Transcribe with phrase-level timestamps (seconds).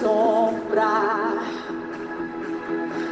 [0.00, 1.34] sombra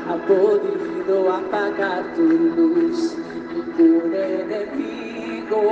[0.08, 3.16] ha podido apagar tu luz.
[3.52, 5.62] Ningún enemigo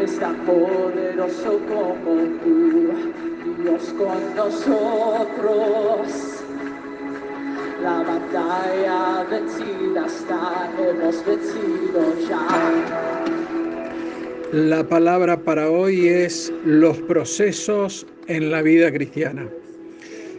[0.00, 2.92] es tan poderoso como tú,
[3.62, 6.08] Dios con nosotros.
[7.82, 12.46] La batalla vencida está, hemos vencido ya.
[14.52, 19.48] La palabra para hoy es los procesos en la vida cristiana.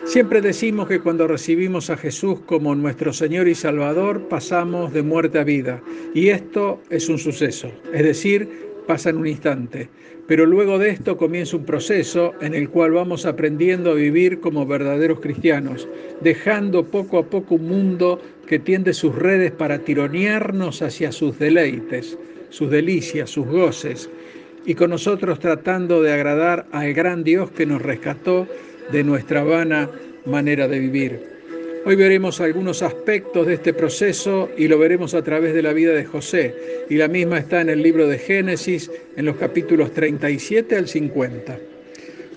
[0.05, 5.39] Siempre decimos que cuando recibimos a Jesús como nuestro Señor y Salvador pasamos de muerte
[5.39, 5.81] a vida.
[6.15, 8.49] Y esto es un suceso, es decir,
[8.87, 9.89] pasa en un instante.
[10.27, 14.65] Pero luego de esto comienza un proceso en el cual vamos aprendiendo a vivir como
[14.65, 15.87] verdaderos cristianos,
[16.21, 22.17] dejando poco a poco un mundo que tiende sus redes para tironearnos hacia sus deleites
[22.51, 24.09] sus delicias, sus goces,
[24.65, 28.47] y con nosotros tratando de agradar al gran Dios que nos rescató
[28.91, 29.89] de nuestra vana
[30.25, 31.31] manera de vivir.
[31.83, 35.93] Hoy veremos algunos aspectos de este proceso y lo veremos a través de la vida
[35.93, 36.53] de José,
[36.91, 41.57] y la misma está en el libro de Génesis en los capítulos 37 al 50.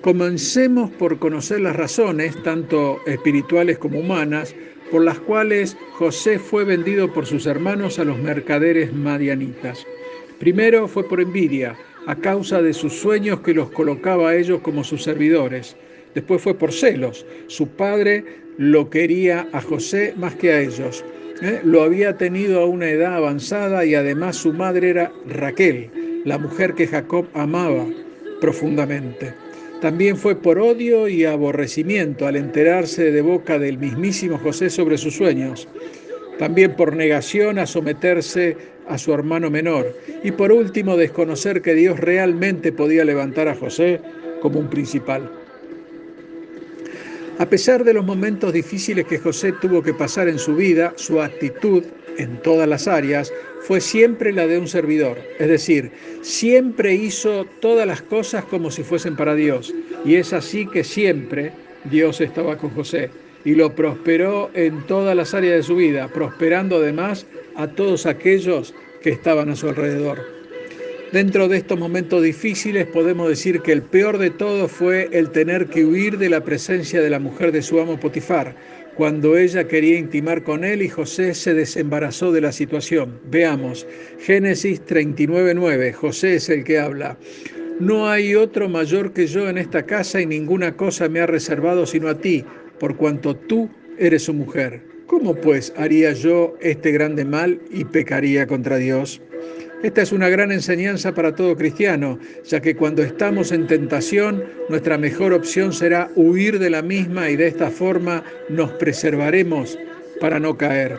[0.00, 4.54] Comencemos por conocer las razones, tanto espirituales como humanas,
[4.90, 9.86] por las cuales José fue vendido por sus hermanos a los mercaderes madianitas.
[10.38, 14.84] Primero fue por envidia, a causa de sus sueños que los colocaba a ellos como
[14.84, 15.76] sus servidores.
[16.14, 17.26] Después fue por celos.
[17.48, 18.24] Su padre
[18.58, 21.04] lo quería a José más que a ellos.
[21.42, 21.60] ¿eh?
[21.64, 25.90] Lo había tenido a una edad avanzada y además su madre era Raquel,
[26.24, 27.86] la mujer que Jacob amaba
[28.40, 29.34] profundamente.
[29.80, 35.16] También fue por odio y aborrecimiento al enterarse de boca del mismísimo José sobre sus
[35.16, 35.68] sueños.
[36.38, 38.56] También por negación a someterse
[38.88, 39.96] a su hermano menor.
[40.22, 44.00] Y por último, desconocer que Dios realmente podía levantar a José
[44.40, 45.30] como un principal.
[47.38, 51.20] A pesar de los momentos difíciles que José tuvo que pasar en su vida, su
[51.20, 51.82] actitud
[52.16, 55.18] en todas las áreas fue siempre la de un servidor.
[55.38, 55.90] Es decir,
[56.22, 59.74] siempre hizo todas las cosas como si fuesen para Dios.
[60.04, 61.50] Y es así que siempre
[61.90, 63.10] Dios estaba con José
[63.44, 68.74] y lo prosperó en todas las áreas de su vida, prosperando además a todos aquellos
[69.02, 70.34] que estaban a su alrededor.
[71.12, 75.66] Dentro de estos momentos difíciles podemos decir que el peor de todo fue el tener
[75.66, 78.56] que huir de la presencia de la mujer de su amo Potifar,
[78.96, 83.20] cuando ella quería intimar con él y José se desembarazó de la situación.
[83.26, 83.86] Veamos,
[84.18, 87.16] Génesis 39.9, José es el que habla.
[87.80, 91.86] No hay otro mayor que yo en esta casa y ninguna cosa me ha reservado
[91.86, 92.44] sino a ti,
[92.78, 93.68] por cuanto tú
[93.98, 94.82] eres su mujer.
[95.06, 99.20] ¿Cómo pues haría yo este grande mal y pecaría contra Dios?
[99.82, 104.96] Esta es una gran enseñanza para todo cristiano, ya que cuando estamos en tentación, nuestra
[104.96, 109.78] mejor opción será huir de la misma y de esta forma nos preservaremos
[110.20, 110.96] para no caer.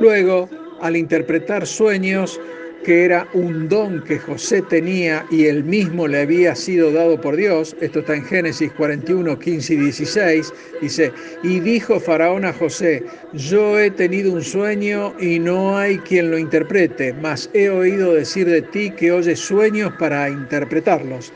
[0.00, 2.40] Luego, al interpretar sueños,
[2.84, 7.36] que era un don que José tenía y él mismo le había sido dado por
[7.36, 7.76] Dios.
[7.80, 10.52] Esto está en Génesis 41, 15 y 16.
[10.80, 16.30] Dice, y dijo Faraón a José, yo he tenido un sueño y no hay quien
[16.30, 21.32] lo interprete, mas he oído decir de ti que oyes sueños para interpretarlos.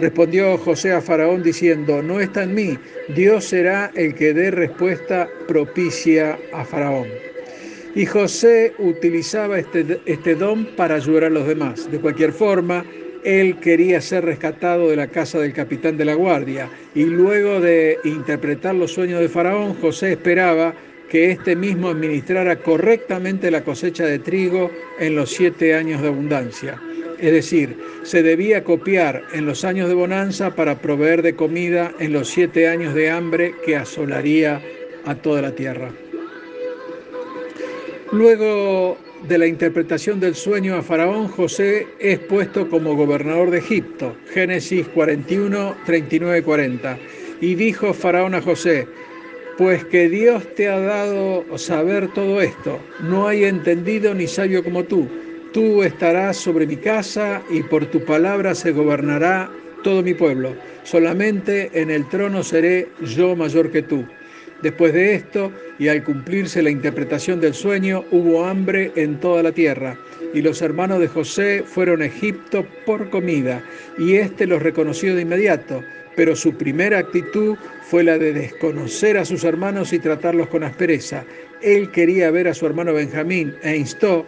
[0.00, 2.78] Respondió José a Faraón diciendo, no está en mí,
[3.16, 7.08] Dios será el que dé respuesta propicia a Faraón.
[7.98, 11.90] Y José utilizaba este, este don para ayudar a los demás.
[11.90, 12.84] De cualquier forma,
[13.24, 17.98] él quería ser rescatado de la casa del capitán de la guardia y luego de
[18.04, 20.74] interpretar los sueños de Faraón, José esperaba
[21.10, 24.70] que éste mismo administrara correctamente la cosecha de trigo
[25.00, 26.80] en los siete años de abundancia.
[27.18, 32.12] Es decir, se debía copiar en los años de bonanza para proveer de comida en
[32.12, 34.62] los siete años de hambre que asolaría
[35.04, 35.90] a toda la tierra.
[38.10, 38.96] Luego
[39.28, 44.16] de la interpretación del sueño a Faraón, José es puesto como gobernador de Egipto.
[44.32, 46.98] Génesis 41, 39, 40.
[47.42, 48.88] Y dijo Faraón a José,
[49.58, 54.84] pues que Dios te ha dado saber todo esto, no hay entendido ni sabio como
[54.84, 55.06] tú.
[55.52, 59.50] Tú estarás sobre mi casa y por tu palabra se gobernará
[59.84, 60.54] todo mi pueblo.
[60.82, 64.06] Solamente en el trono seré yo mayor que tú.
[64.62, 69.52] Después de esto, y al cumplirse la interpretación del sueño, hubo hambre en toda la
[69.52, 69.96] tierra,
[70.34, 73.62] y los hermanos de José fueron a Egipto por comida,
[73.98, 75.82] y éste los reconoció de inmediato,
[76.16, 81.24] pero su primera actitud fue la de desconocer a sus hermanos y tratarlos con aspereza.
[81.62, 84.26] Él quería ver a su hermano Benjamín e instó,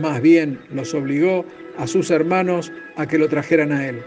[0.00, 1.44] más bien los obligó
[1.76, 4.02] a sus hermanos a que lo trajeran a él.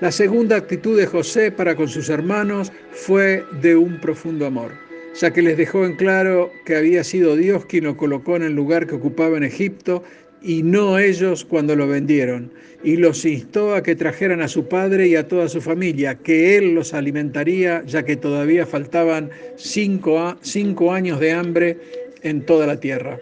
[0.00, 4.72] La segunda actitud de José para con sus hermanos fue de un profundo amor,
[5.14, 8.54] ya que les dejó en claro que había sido Dios quien lo colocó en el
[8.54, 10.02] lugar que ocupaba en Egipto
[10.42, 12.50] y no ellos cuando lo vendieron,
[12.82, 16.56] y los instó a que trajeran a su padre y a toda su familia, que
[16.56, 21.76] él los alimentaría, ya que todavía faltaban cinco, cinco años de hambre
[22.22, 23.20] en toda la tierra.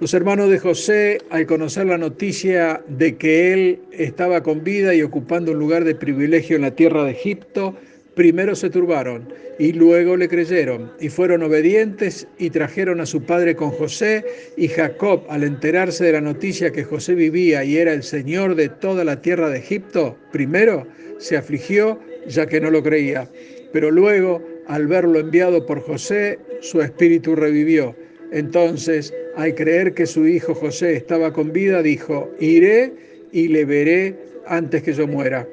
[0.00, 5.02] Los hermanos de José, al conocer la noticia de que él estaba con vida y
[5.02, 7.74] ocupando un lugar de privilegio en la tierra de Egipto,
[8.14, 9.28] primero se turbaron
[9.58, 14.24] y luego le creyeron y fueron obedientes y trajeron a su padre con José
[14.56, 18.68] y Jacob al enterarse de la noticia que José vivía y era el señor de
[18.68, 20.86] toda la tierra de Egipto, primero
[21.18, 23.28] se afligió ya que no lo creía,
[23.72, 27.94] pero luego al verlo enviado por José su espíritu revivió.
[28.32, 32.92] Entonces, al creer que su hijo José estaba con vida, dijo, iré
[33.32, 34.16] y le veré
[34.46, 35.46] antes que yo muera.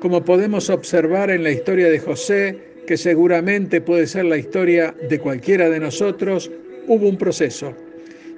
[0.00, 5.18] Como podemos observar en la historia de José, que seguramente puede ser la historia de
[5.18, 6.50] cualquiera de nosotros,
[6.86, 7.74] hubo un proceso.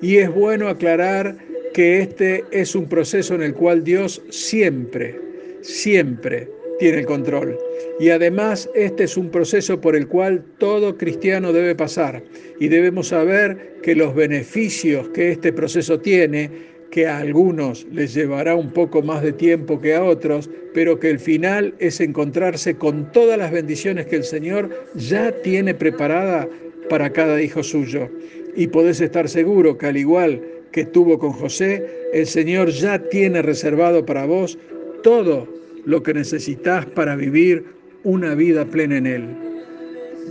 [0.01, 1.37] Y es bueno aclarar
[1.75, 5.21] que este es un proceso en el cual Dios siempre,
[5.61, 7.59] siempre tiene el control.
[7.99, 12.23] Y además este es un proceso por el cual todo cristiano debe pasar.
[12.61, 16.51] Y debemos saber que los beneficios que este proceso tiene
[16.91, 21.11] que a algunos les llevará un poco más de tiempo que a otros, pero que
[21.11, 26.49] el final es encontrarse con todas las bendiciones que el Señor ya tiene preparada
[26.89, 28.09] para cada hijo suyo.
[28.57, 30.43] Y podés estar seguro que al igual
[30.73, 34.59] que tuvo con José, el Señor ya tiene reservado para vos
[35.03, 35.47] todo
[35.85, 37.65] lo que necesitas para vivir
[38.05, 39.25] una vida plena en Él.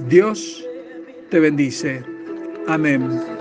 [0.09, 0.67] Dios
[1.29, 2.01] te bendice.
[2.67, 3.36] Amén.